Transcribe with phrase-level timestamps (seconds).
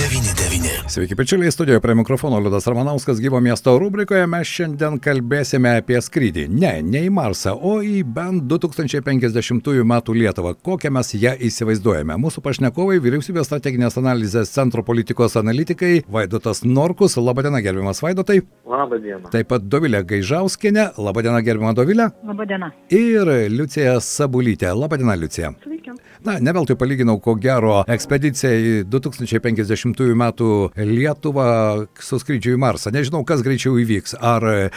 [0.00, 0.88] 99.
[0.88, 4.24] Sveiki, pečiuliai, studijoje prie mikrofono Liudas Ramanauskas gyvo miesto rubrikoje.
[4.26, 6.46] Mes šiandien kalbėsime apie skrydį.
[6.48, 9.92] Ne, ne į Marsą, o į bent 2050 m.
[10.16, 10.54] Lietuvą.
[10.64, 12.16] Kokią mes ją įsivaizduojame.
[12.16, 17.18] Mūsų pašnekovai- Vyriausybės strateginės analizės centro politikos analitikai Vaidotas Norkus.
[17.20, 18.40] Labadiena, gerbiamas Vaidotai.
[18.64, 19.28] Labadiena.
[19.30, 20.96] Taip pat Dovilė Gaižauskinė.
[20.96, 22.08] Labadiena, gerbiama Dovilė.
[22.24, 22.72] Labadiena.
[22.88, 24.72] Ir Liucija Sabulytė.
[24.72, 25.52] Labadiena, Liucija.
[25.60, 25.90] Sveiki.
[26.24, 32.92] Na, ne veltui palyginau, ko gero, ekspedicija į 2050 metų Lietuvą su skrydžiu į Marsą.
[32.94, 34.16] Nežinau, kas greičiau įvyks.
[34.20, 34.70] Ar e,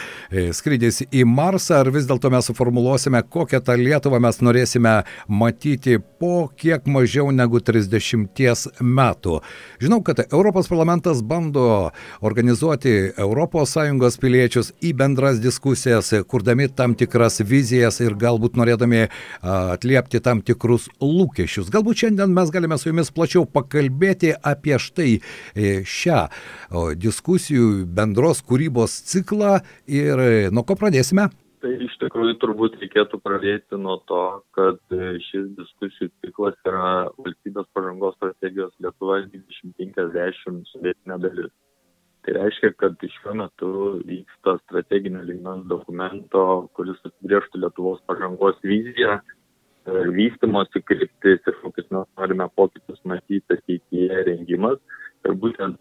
[0.52, 4.94] skrydis į Marsą, ar vis dėlto mes suformuluosime, kokią tą Lietuvą mes norėsime
[5.28, 9.40] matyti po kiek mažiau negu 30 metų.
[9.82, 11.90] Žinau, kad Europos parlamentas bando
[12.24, 19.06] organizuoti ES piliečius į bendras diskusijas, kurdami tam tikras vizijas ir galbūt norėdami
[19.42, 21.70] atliepti tam tikrus lūkesčius.
[21.72, 26.20] Galbūt šiandien mes galime su jumis plačiau pakalbėti apie štai e, šią
[27.00, 31.30] diskusijų bendros kūrybos ciklą ir e, nuo ko pradėsime?
[31.64, 37.70] Tai iš tikrųjų turbūt reikėtų pradėti nuo to, kad e, šis diskusijų ciklas yra valstybės
[37.72, 41.54] pažangos strategijos Lietuva 2050 sudėtinė dalis.
[42.24, 43.70] Tai reiškia, kad šiuo metu
[44.08, 46.44] vyksta strateginio lygmens dokumento,
[46.76, 49.18] kuris apibrieštų Lietuvos pažangos viziją,
[49.86, 54.78] vystimosi kryptis ir kokius mes norime pokyčius matyti ateityje rengimas.
[55.24, 55.80] Ir būtent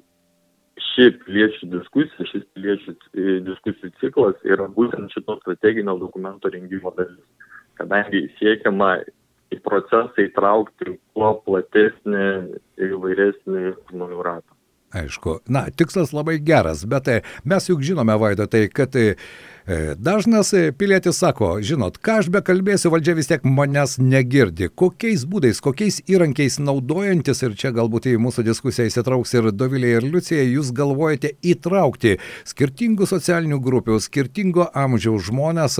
[0.94, 7.50] ši piliečių diskusija, šis piliečių e, diskusijų ciklas yra būtent šito strateginio dokumento rengimo dalis,
[7.80, 8.96] kadangi siekiama
[9.54, 12.26] į procesą įtraukti kuo platesnį
[12.82, 14.53] ir įvairesnį žmonių ratą.
[14.94, 19.16] Aišku, na, tikslas labai geras, bet e, mes juk žinome, Vaido, tai kad e,
[19.66, 24.70] e, dažnas pilietis sako, žinot, ką aš bekalbėsiu, valdžia vis tiek manęs negirdi.
[24.70, 30.06] Kokiais būdais, kokiais įrankiais naudojantis, ir čia galbūt į mūsų diskusiją įsitrauks ir Dovilė ir
[30.06, 32.20] Liucija, jūs galvojate įtraukti
[32.54, 35.80] skirtingų socialinių grupių, skirtingo amžiaus žmonės,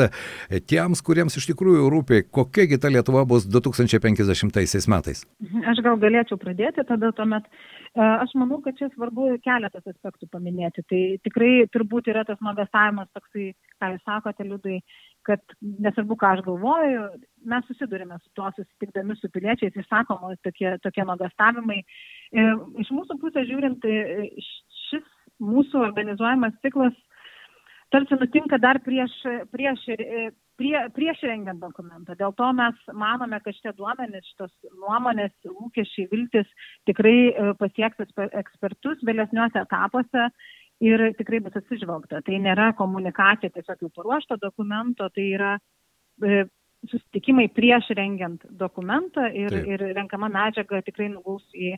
[0.66, 5.24] tiems, kuriems iš tikrųjų rūpi, kokiagi ta Lietuva bus 2050 metais?
[5.70, 7.46] Aš gal galėčiau pradėti tada tuomet.
[7.46, 10.82] E, Aš manau, kad čia svarbu keletas aspektų paminėti.
[10.90, 14.80] Tai tikrai turbūt yra tas nuogastavimas toksai, ką jūs sakote, liudai,
[15.30, 17.04] kad nesvarbu, ką aš galvoju,
[17.54, 21.84] mes susidurime su tuo susitikdami su piliečiais, išsakomos tokie, tokie nuogastavimai.
[22.82, 24.32] Iš mūsų pusės žiūrint, e,
[24.90, 25.06] šis
[25.44, 26.98] mūsų organizuojamas ciklas
[27.94, 29.14] tarsi nutinka dar prieš,
[29.54, 29.86] prieš,
[30.60, 32.16] prie, prieš rengiant dokumentą.
[32.20, 36.50] Dėl to mes manome, kad šitie duomenys, šitos nuomonės, lūkesčiai, viltis
[36.90, 40.28] tikrai e, pasieks eksper- ekspertus vėlesniuose etapuose
[40.84, 42.24] ir tikrai bus atsižvelgta.
[42.26, 45.54] Tai nėra komunikacija tiesiog jau paruošto dokumento, tai yra
[46.24, 46.46] e,
[46.90, 49.70] susitikimai prieš rengiant dokumentą ir, Taip.
[49.70, 51.76] ir renkama medžiaga tikrai nuguls į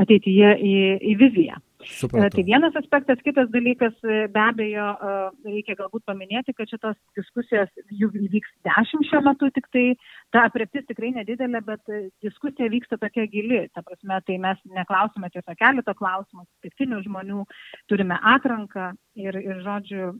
[0.00, 0.74] ateityje į,
[1.12, 1.60] į viziją.
[1.84, 2.30] Supratau.
[2.32, 5.16] Tai vienas aspektas, kitas dalykas, e, be abejo, e,
[5.52, 9.84] reikia galbūt paminėti, kad šitos diskusijos jų vyks dešimt šiuo metu, tik tai
[10.32, 13.66] ta apreptis tikrai nedidelė, bet e, diskusija vyksta tokia gili.
[13.76, 17.44] Ta prasme, tai mes neklausime tiesiog keletą klausimų, atsitiktinių žmonių,
[17.92, 20.12] turime atranką ir, ir žodžiu.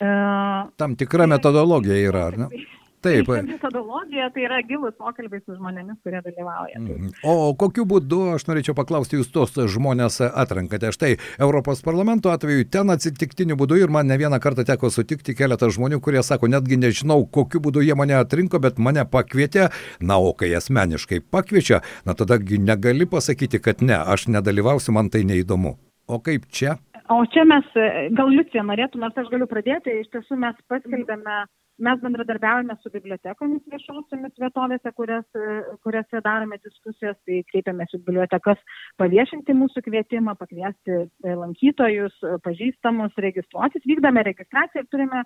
[0.00, 2.52] Tam tikra metodologija yra, ar ne?
[3.00, 3.30] Taip.
[3.30, 6.80] Tai metodologija tai yra gilus pokalbiai su žmonėmis, kurie dalyvauja.
[6.80, 7.12] Mhm.
[7.24, 10.92] O kokiu būdu, aš norėčiau paklausti, jūs tos žmonės atrankate?
[10.92, 15.70] Štai Europos parlamento atveju ten atsitiktiniu būdu ir man ne vieną kartą teko sutikti keletą
[15.72, 20.34] žmonių, kurie sako, netgi nežinau, kokiu būdu jie mane atrinko, bet mane pakvietė, na, o
[20.36, 25.78] kai asmeniškai pakviečia, na tadagi negali pasakyti, kad ne, aš nedalyvausiu, man tai neįdomu.
[26.10, 26.76] O kaip čia?
[27.10, 27.66] O čia mes,
[28.14, 31.40] gal Liucija norėtų, nors aš galiu pradėti, iš tiesų mes paskelbėme,
[31.86, 38.60] mes bendradarbiaujame su bibliotekomis viešosiomis vietovėse, kurias, e, kuriuose darome diskusijas, tai kreipiamės į bibliotekas
[39.00, 45.24] paviešinti mūsų kvietimą, pakviesti e, lankytojus, e, pažįstamus, registruotis, vykdame registraciją ir turime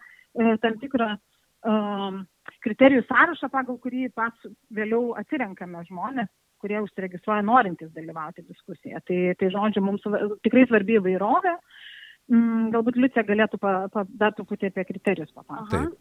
[0.62, 2.16] tam tikrą um,
[2.64, 6.32] kriterijų sąrašą, pagal kurį pats vėliau atsirenkame žmonės
[6.64, 9.02] kurie užsiregistruoja norintys dalyvauti diskusijoje.
[9.04, 10.06] Tai, tai žodžiu, mums
[10.46, 11.52] tikrai svarbi įvairovė.
[12.32, 15.98] Mm, Galbūt Liucija galėtų pa, pa, dar truputį apie kriterijus papasakoti.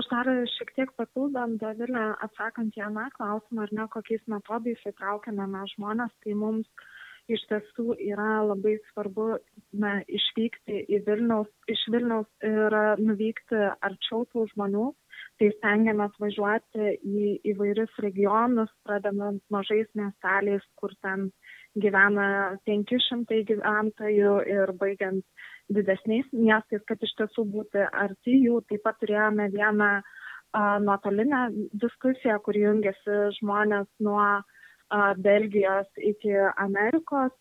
[0.00, 5.48] Aš dar šiek tiek papildant, Dovilę, atsakant į aną klausimą, ar ne, kokiais metodais įtraukiame
[5.54, 6.68] mes žmonės, tai mums
[7.32, 9.30] iš tiesų yra labai svarbu
[9.80, 14.92] na, išvykti į Vilniaus, iš Vilniaus ir nuvykti arčiau tų žmonių.
[15.40, 21.30] Tai stengiamės važiuoti į įvairius regionus, pradedant mažais miesteliais, kur ten
[21.82, 25.24] gyvena 500 gyventojų ir baigiant
[25.72, 28.60] didesniais miestais, kad iš tiesų būti arti jų.
[28.70, 30.02] Taip pat turėjome vieną a,
[30.82, 34.42] nuotolinę diskusiją, kur jungiasi žmonės nuo a,
[35.18, 37.34] Belgijos iki Amerikos.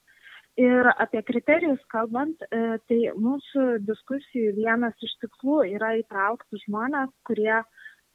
[0.55, 7.57] Ir apie kriterijus kalbant, e, tai mūsų diskusijų vienas iš tikslų yra įtraukti žmonės, kurie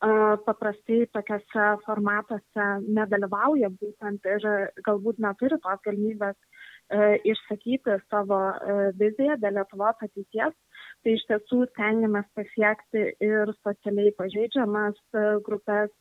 [0.01, 4.47] paprastai tokiuose formatuose nedalyvauja būtent ir
[4.87, 10.57] galbūt neturi tos galimybės e, išsakyti savo e, viziją dėl Lietuvos ateities,
[11.05, 15.93] tai iš tiesų stengiamės pasiekti ir socialiai pažeidžiamas e, grupės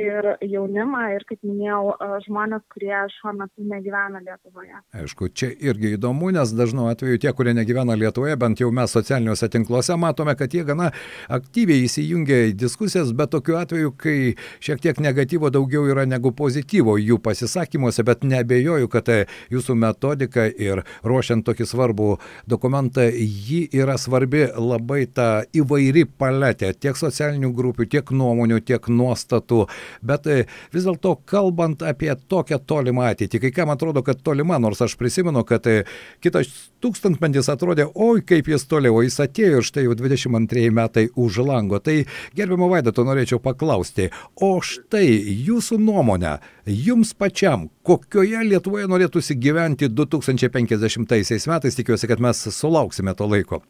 [0.00, 1.96] ir jaunimą, ir kaip minėjau,
[2.26, 4.78] žmonės, kurie šiuo metu negyvena Lietuvoje.
[4.96, 9.50] Aišku, čia irgi įdomu, nes dažnu atveju tie, kurie negyvena Lietuvoje, bent jau mes socialiniuose
[9.52, 10.90] tinkluose matome, kad jie gana
[11.32, 14.16] aktyviai įsijungia į diskusijas, bet tokiu atveju, kai
[14.64, 19.12] šiek tiek negatyvo daugiau yra negu pozityvo jų pasisakymuose, bet nebejoju, kad
[19.52, 22.10] jūsų metodika ir ruošiant tokį svarbų
[22.48, 29.66] dokumentą, ji yra svarbi labai ta įvairi paletė tiek socialinių grupių, tiek nuomonių, tiek nuostatų
[30.02, 30.38] Bet e,
[30.74, 35.44] vis dėlto kalbant apie tokią tolimą ateitį, kai kam atrodo, kad tolima, nors aš prisimenu,
[35.48, 35.82] kad e,
[36.24, 36.50] kitas
[36.82, 41.80] tūkstantmetis atrodė, oi kaip jis toliau, jis atėjo ir štai jau 22 metai už lango.
[41.82, 42.02] Tai
[42.36, 45.06] gerbimo Vaidato norėčiau paklausti, o štai
[45.46, 51.06] jūsų nuomonė, jums pačiam, kokioje Lietuvoje norėtųsi gyventi 2050
[51.52, 53.62] metais, tikiuosi, kad mes sulauksime to laiko.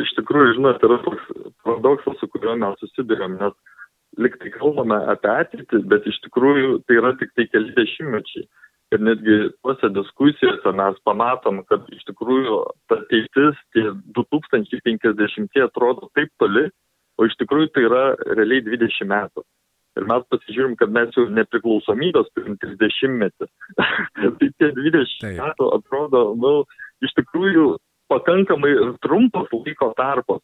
[0.00, 1.24] Iš tikrųjų, žinot, yra toks
[1.66, 3.56] paradoksas, su kuriuo mes susidurėm, nes
[4.20, 8.48] liktai kalbame apie ateitį, bet iš tikrųjų tai yra tik tai keli dešimtmečiai.
[8.90, 12.56] Ir netgi tuose diskusijose mes pamatom, kad iš tikrųjų
[12.90, 13.86] ta ateitis, tie
[14.16, 16.66] 2050 atrodo taip toli,
[17.18, 19.46] o iš tikrųjų tai yra realiai 20 metų.
[19.98, 23.48] Ir mes pasižiūrim, kad mes jau nepriklausomybės turim 30 metį.
[24.40, 25.38] tai tie 20 Taip.
[25.38, 26.52] metų atrodo, nu,
[27.04, 27.72] iš tikrųjų
[28.10, 28.74] pakankamai
[29.04, 30.42] trumpas laiko tarpas.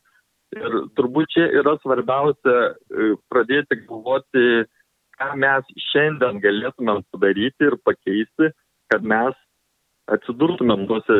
[0.55, 4.45] Ir turbūt čia yra svarbiausia e, pradėti galvoti,
[5.19, 8.53] ką mes šiandien galėtumėm padaryti ir pakeisti,
[8.93, 9.35] kad mes
[10.15, 11.17] atsidurtumėm tuose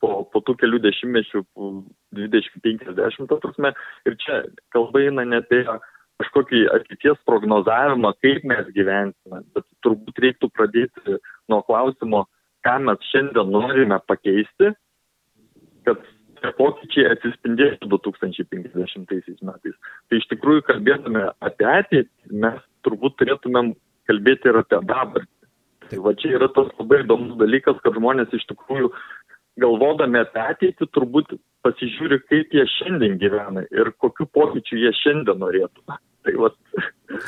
[0.00, 1.42] po, po tų kelių dešimtmečių,
[2.16, 3.72] 20-50, ta prasme.
[4.08, 4.38] Ir čia
[4.72, 5.60] kalba eina ne apie
[6.22, 11.18] kažkokį ateities prognozavimą, kaip mes gyvensime, bet turbūt reiktų pradėti
[11.52, 12.24] nuo klausimo,
[12.64, 14.72] ką mes šiandien norime pakeisti,
[15.86, 16.00] kad
[16.42, 19.76] tie pokyčiai atsispindėtų 2050 metais.
[20.08, 22.04] Tai iš tikrųjų kalbėtume apie ateitį,
[22.44, 23.72] mes turbūt turėtumėm
[24.10, 25.30] kalbėti ir apie dabartį.
[25.90, 28.92] Tai va čia yra tas labai įdomus dalykas, kad žmonės iš tikrųjų
[29.60, 31.34] galvodami apie ateitį turbūt
[31.66, 35.84] pasižiūri, kaip jie šiandien gyvena ir kokiu pokyčiu jie šiandien norėtų.
[36.22, 36.58] Tai vat.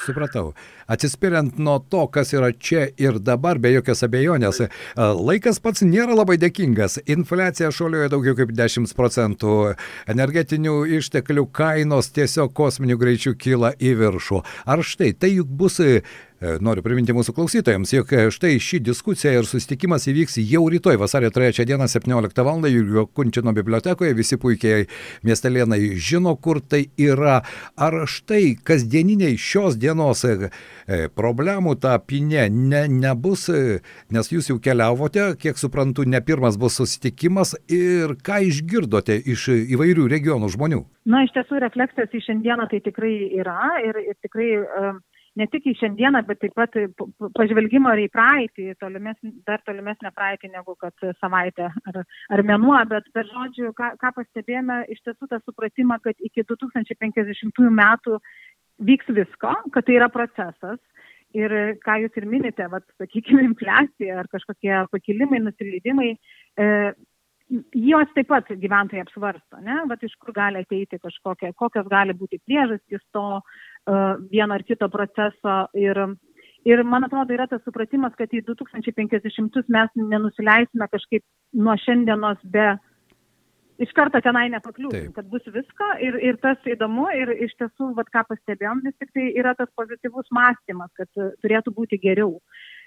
[0.04, 0.52] Supratau.
[0.90, 4.60] Atsispiriant nuo to, kas yra čia ir dabar, be jokios abejonės,
[4.96, 6.98] laikas pats nėra labai dėkingas.
[7.10, 9.54] Infliacija šuoliuoja daugiau kaip 10 procentų,
[10.10, 14.44] energetinių išteklių kainos tiesiog kosminių greičių kyla į viršų.
[14.68, 15.80] Ar štai tai juk bus
[16.44, 20.98] E, noriu priminti mūsų klausytojams, jog e, štai ši diskusija ir susitikimas įvyks jau rytoj,
[21.00, 22.66] vasario 3 dieną 17 val.
[22.68, 24.14] Jurgio Kunčino bibliotekoje.
[24.18, 24.84] Visi puikiai
[25.26, 27.38] miestelėnai žino, kur tai yra.
[27.76, 30.50] Ar štai kasdieniniai šios dienos e,
[31.16, 33.46] problemų ta pinė ne, nebus,
[34.14, 40.08] nes jūs jau keliavote, kiek suprantu, ne pirmas bus susitikimas ir ką išgirdote iš įvairių
[40.12, 40.84] regionų žmonių?
[41.10, 44.48] Na, iš tiesų refleksijos į šiandieną tai tikrai yra ir, ir tikrai
[45.38, 46.76] ne tik į šiandieną, bet taip pat
[47.36, 52.00] pažvelgimo ir į praeitį, tolimesnį, dar tolimesnę praeitį negu kad savaitę ar,
[52.36, 57.62] ar mėnuo, bet per žodžių, ką, ką pastebėjome, iš tiesų tą supratimą, kad iki 2050
[57.80, 58.20] metų
[58.82, 60.80] vyks visko, kad tai yra procesas.
[61.34, 61.50] Ir
[61.82, 66.66] ką jūs ir minite, vat, sakykime, infliacija ar kažkokie pakilimai, nusileidimai, e,
[67.74, 72.40] juos taip pat gyventojai apsvarsto, ne, vat iš kur gali ateiti kažkokia, kokios gali būti
[72.46, 76.00] priežastys to uh, vieno ar kito proceso ir,
[76.64, 82.72] ir man atrodo yra tas supratimas, kad į 2050 mes nenusileisime kažkaip nuo šiandienos be
[83.82, 88.10] iš karto tenai nepakliūsim, kad bus visko ir, ir tas įdomu ir iš tiesų, vat,
[88.14, 91.10] ką pastebėjom, vis tik tai yra tas pozityvus mąstymas, kad
[91.42, 92.38] turėtų būti geriau.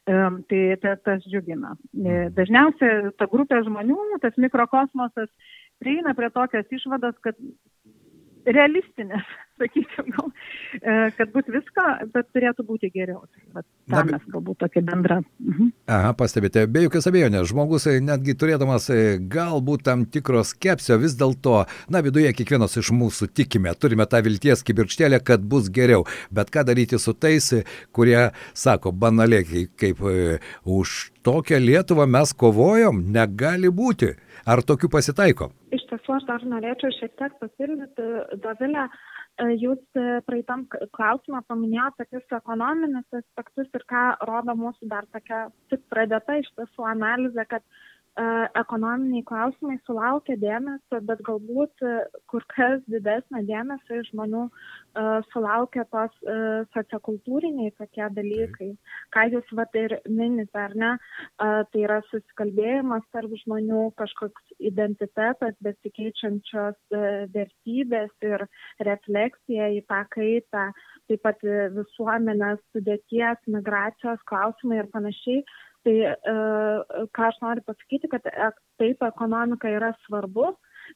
[0.08, 1.74] Tai ta, tas džiugina.
[1.76, 2.30] E, mhm.
[2.38, 5.28] Dažniausiai ta grupė žmonių, tas mikrokosmosas
[5.84, 7.36] prieina prie tokios išvados, kad
[8.48, 9.28] realistinės
[9.58, 10.30] sakyčiau, gal,
[10.80, 13.24] e, kad bus visko, bet turėtų būti geriau.
[13.32, 15.20] Tai, Na, mes galbūt tokia bendra.
[15.40, 15.72] Mhm.
[15.92, 19.00] Aha, pastebite, be jokios abejonės, žmogus e, netgi turėdamas e,
[19.32, 24.66] galbūt tam tikros skepsio, vis dėlto, na, viduje kiekvienas iš mūsų tikime, turime tą vilties
[24.68, 26.06] kibirkštėlę, kad bus geriau.
[26.32, 27.54] Bet ką daryti su tais,
[27.96, 30.04] kurie sako banaliai, kaip
[30.68, 30.98] už
[31.28, 34.14] tokią Lietuvą mes kovojom, negali būti.
[34.48, 35.50] Ar tokių pasitaiko?
[35.76, 38.06] Iš tiesų, aš dar norėčiau šiek tiek papildyti,
[38.44, 40.66] Dovilę, e, jūs e, praeitam
[40.98, 46.88] klausimą paminėjote tokius ekonominius aspektus ir ką rodo mūsų dar tokia tik pradėta iš tiesų
[46.90, 47.87] analizė, kad E,
[48.18, 51.94] ekonominiai klausimai sulaukia dėmesio, bet galbūt e,
[52.32, 54.78] kur kas didesnė dėmesio iš žmonių uh,
[55.32, 56.14] sulaukia tos
[56.74, 58.70] sociokultūriniai tokie dalykai,
[59.14, 60.92] ką jūs vat ir minite, ar ne,
[61.38, 66.78] tai yra susikalbėjimas tarp žmonių, kažkoks identitetas, besikeičiančios
[67.36, 68.48] vertybės ir
[68.88, 70.68] refleksija į tą kaitą,
[71.08, 71.44] taip pat
[71.78, 75.44] visuomenės sudėties, migracijos klausimai ir panašiai
[75.88, 76.14] Tai e,
[77.16, 78.50] ką aš noriu pasakyti, kad e,
[78.82, 80.50] taip ekonomika yra svarbu,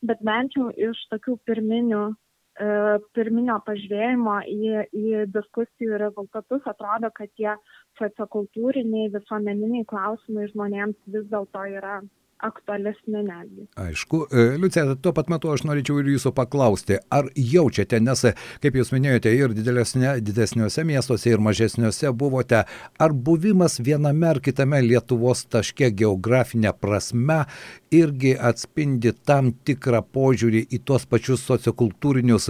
[0.09, 2.67] bet bent jau iš tokių pirminių e,
[3.15, 7.53] pirminio pažvėjimo į, į diskusijų rezultatus atrodo, kad tie
[8.01, 12.01] sociokultūriniai, visuomeniniai klausimai žmonėms vis dėlto yra
[12.45, 13.65] aktualesnė netgi.
[13.79, 14.25] Aišku.
[14.31, 18.25] E, Liucija, tuo pat metu aš norėčiau ir jūsų paklausti, ar jaučiate, nes,
[18.63, 22.63] kaip jūs minėjote, ir didesniuose miestuose, ir mažesniuose buvote,
[23.01, 27.43] ar buvimas viename ar kitame Lietuvos taške geografinė prasme
[27.91, 32.47] irgi atspindi tam tikrą požiūrį į tuos pačius sociokultūrinius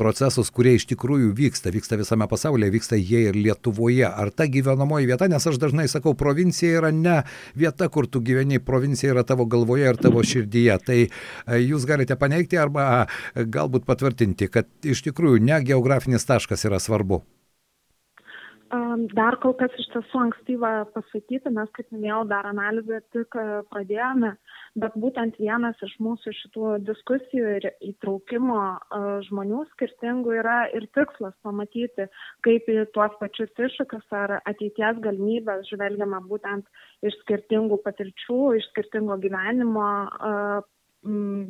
[0.00, 4.06] procesus, kurie iš tikrųjų vyksta, vyksta visame pasaulyje, vyksta jie ir Lietuvoje.
[4.08, 7.18] Ar ta gyvenamoji vieta, nes aš dažnai sakau, provincija yra ne
[7.58, 10.78] vieta, kur tu gyveni, provincija yra tavo galvoje ir tavo širdyje.
[10.86, 11.08] Tai e,
[11.62, 17.22] jūs galite paneigti arba galbūt patvirtinti, kad iš tikrųjų ne geografinis taškas yra svarbu.
[18.68, 24.34] Dar kol kas iš tiesų ankstyva pasakyti, mes, kaip minėjau, dar analizę tik e, pradėjome,
[24.76, 31.32] bet būtent vienas iš mūsų šitų diskusijų ir įtraukimo e, žmonių skirtingų yra ir tikslas
[31.46, 32.10] pamatyti,
[32.44, 36.68] kaip į tuos pačius iššūkius ar ateities galimybės žvelgiama būtent
[37.08, 40.34] iš skirtingų patirčių, iš skirtingo gyvenimo e,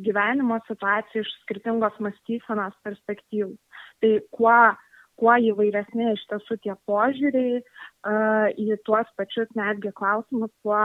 [0.07, 3.57] gyvenimo situacijų, iš skirtingos mąstysenos perspektyvų.
[3.99, 4.59] Tai kuo
[5.19, 10.83] kuo įvairesni iš tiesų tie požiūriai uh, į tuos pačius netgi klausimus, kuo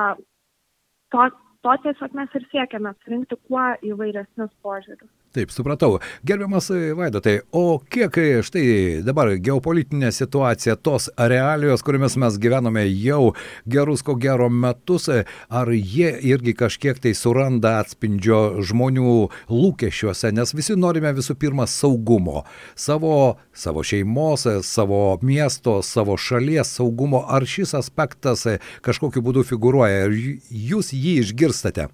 [1.14, 1.28] to,
[1.66, 5.12] to tiesiog mes ir siekiame surinkti kuo įvairesnius požiūrius.
[5.34, 5.98] Taip, supratau.
[6.22, 8.14] Gerbiamas Vaidotai, o kiek
[8.46, 13.32] štai dabar geopolitinė situacija, tos realijos, kuriomis mes gyvename jau
[13.66, 19.16] gerus ko gero metus, ar jie irgi kažkiek tai suranda atspindžio žmonių
[19.50, 22.44] lūkesčiuose, nes visi norime visų pirma saugumo.
[22.78, 27.26] Savo, savo šeimos, savo miesto, savo šalies saugumo.
[27.26, 28.46] Ar šis aspektas
[28.86, 30.06] kažkokiu būdu figuruoja?
[30.06, 31.90] Ar jūs jį išgirstate?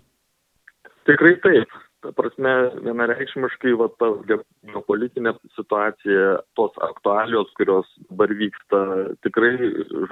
[1.09, 2.53] Tikrai taip ta prasme
[2.85, 8.83] vienareikšmiškai va ta geopolitinė situacija tos aktualijos kurios dabar vyksta
[9.27, 9.53] tikrai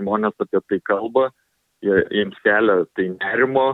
[0.00, 1.28] žmonės apie tai kalba
[1.86, 3.68] jie jiems kelia tai nerimo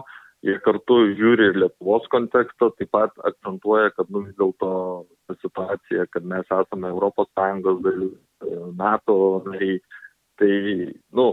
[0.44, 4.70] jie kartu žiūri ir lietuvos kontekstą taip pat akcentuoja kad nu vis dėlto
[5.40, 8.14] situacija kad mes esame sąjungos dalis
[8.82, 9.18] nato
[9.48, 9.80] nariai
[10.38, 10.54] tai
[11.12, 11.28] nu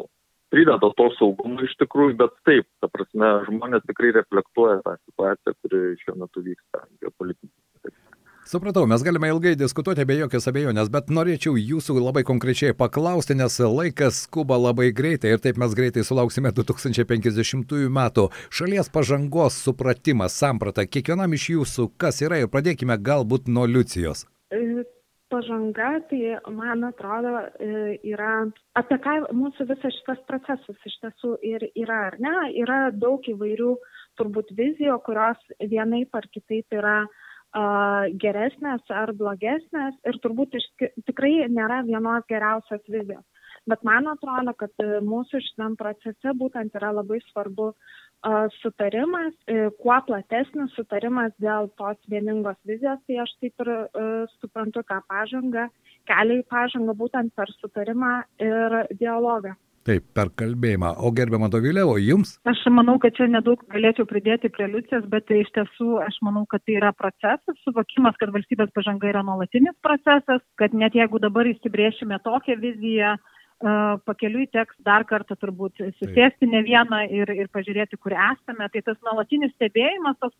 [0.51, 5.83] prideda to saugumo iš tikrųjų, bet taip, ta prasme, žmonės tikrai reflektuoja tą situaciją, kuri
[6.03, 7.53] šiuo metu vyksta geopolitinė.
[8.51, 13.59] Supratau, mes galime ilgai diskutuoti be jokios abejonės, bet norėčiau jūsų labai konkrečiai paklausti, nes
[13.61, 18.27] laikas skuba labai greitai ir taip mes greitai sulauksime 2050 metų.
[18.49, 24.25] Šalies pažangos supratimas, samprata, kiekvienam iš jūsų kas yra ir pradėkime galbūt nuo Liucijos.
[25.31, 28.33] Pažanga tai man atrodo e, yra
[28.75, 32.35] apie ką mūsų visas šitas procesas iš tiesų ir yra ar ne?
[32.59, 33.71] Yra daug įvairių
[34.19, 35.39] turbūt vizijų kurios
[35.73, 37.63] vienaip ar kitaip yra a,
[38.23, 40.67] geresnės ar blogesnės ir turbūt iš,
[41.07, 43.23] tikrai nėra vienos geriausios vizijos.
[43.69, 47.71] Bet man atrodo kad e, mūsų šitam procese būtent yra labai svarbu
[48.61, 49.33] sutarimas,
[49.81, 54.05] kuo platesnis sutarimas dėl tos vieningos vizijos, tai aš taip ir e,
[54.41, 55.67] suprantu, ką pažanga,
[56.09, 59.55] kelia į pažangą būtent per sutarimą ir dialogą.
[59.81, 60.91] Taip, per kalbėjimą.
[61.01, 62.35] O gerbiamą Dovilę, o jums?
[62.45, 66.61] Aš manau, kad čia nedaug galėčiau pridėti prie Liucijos, bet iš tiesų aš manau, kad
[66.67, 72.21] tai yra procesas, suvokimas, kad valstybės pažanga yra nuolatinis procesas, kad net jeigu dabar įsibriešime
[72.21, 73.15] tokią viziją,
[74.07, 78.67] pakeliui teks dar kartą turbūt susėsti ne vieną ir, ir pažiūrėti, kur esame.
[78.73, 80.33] Tai tas nuolatinis stebėjimas tos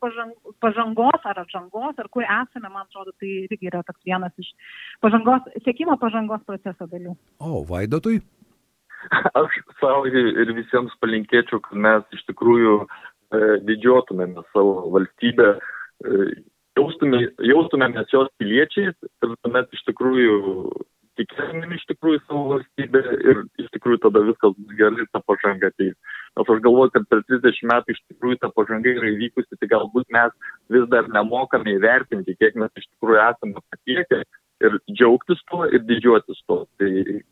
[0.64, 4.52] pažangos ar atžangos, ar kur esame, man atrodo, tai irgi yra toks vienas iš
[5.04, 7.16] pažangos, sėkimo pažangos proceso dalių.
[7.40, 8.22] O, Vaidotui?
[9.42, 12.88] Aš savo ir visiems palinkėčiau, kad mes iš tikrųjų e,
[13.66, 16.26] didžiuotumėme savo valstybę, e,
[16.78, 20.36] jaustumė, jaustumėmės jos piliečiais ir tuomet iš tikrųjų
[21.30, 23.02] tikėtumėm iš tikrųjų savo valstybę
[23.32, 25.96] ir iš tikrųjų tada viskas bus gerai, ta pažanga ateis.
[26.40, 30.08] Nes aš galvoju, kad per 30 metų iš tikrųjų ta pažanga yra įvykusi, tai galbūt
[30.16, 30.36] mes
[30.74, 34.24] vis dar nemokame įvertinti, kiek mes iš tikrųjų esame pasiekę
[34.62, 36.64] ir džiaugtis tuo ir didžiuotis tuo.
[36.80, 36.90] Tai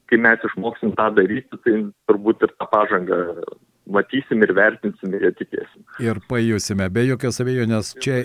[0.10, 3.19] kai mes išmoksim tą daryti, tai turbūt ir tą pažangą
[3.89, 5.84] matysim ir vertinsim ir tikėsim.
[6.05, 8.22] Ir pajusime, be jokios abejonės, čia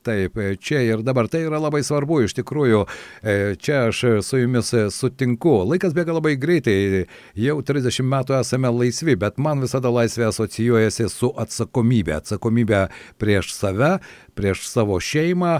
[0.00, 2.78] Taip, čia ir dabar tai yra labai svarbu, iš tikrųjų,
[3.20, 5.58] e, čia aš su jumis sutinku.
[5.68, 7.04] Laikas bėga labai greitai,
[7.36, 12.16] jau 30 metų esame laisvi, bet man visada laisvė asocijuojasi su atsakomybė.
[12.22, 12.86] Atsakomybė
[13.20, 13.98] prieš save,
[14.32, 15.58] prieš savo šeimą,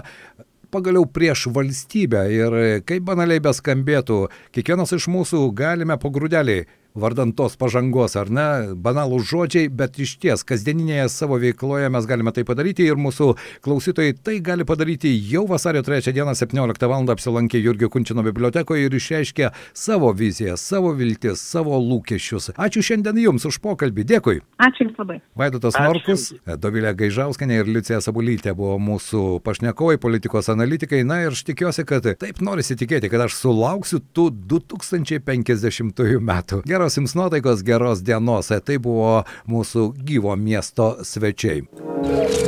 [0.73, 2.25] pagaliau prieš valstybę.
[2.33, 4.23] Ir kaip banaliai beskambėtų,
[4.57, 6.63] kiekvienas iš mūsų galime po grūdelį
[6.95, 12.33] vardan tos pažangos, ar ne, banalūs žodžiai, bet iš ties kasdieninėje savo veikloje mes galime
[12.35, 13.31] tai padaryti ir mūsų
[13.63, 17.07] klausytojai tai gali padaryti jau vasario 3 dieną 17 val.
[17.11, 22.51] apsilankė Jurgio Kunčino bibliotekoje ir išreiškė savo viziją, savo viltis, savo lūkesčius.
[22.57, 24.41] Ačiū šiandien Jums už pokalbį, dėkui.
[24.61, 25.17] Ačiū Jums labai.
[25.35, 26.27] Vaidotas Norkus,
[26.61, 31.01] Dovilė Gaižauskanė ir Liucija Sabulytė buvo mūsų pašnekovai, politikos analitikai.
[31.07, 36.61] Na ir aš tikiuosi, kad taip norisi tikėti, kad aš sulauksiu tų 2050 metų.
[36.69, 38.47] Gerai geros jums nuotaikos, geros dienos.
[38.65, 41.61] Tai buvo mūsų gyvo miesto svečiai.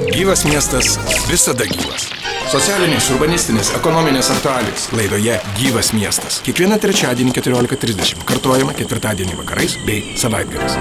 [0.09, 0.97] Gyvas miestas
[1.29, 2.07] visada gyvas.
[2.49, 6.41] Socialinės, urbanistinės, ekonominės aktualijos laidoje Gyvas miestas.
[6.45, 10.77] Kiekvieną trečiadienį 14.30 kartuojama ketvirtadienį vakarais bei savaitgaliais.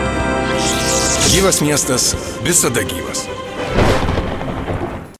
[1.32, 2.12] Gyvas miestas
[2.44, 3.24] visada gyvas.